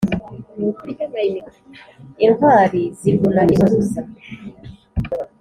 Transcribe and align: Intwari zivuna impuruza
Intwari 2.25 2.81
zivuna 2.99 3.41
impuruza 3.53 4.01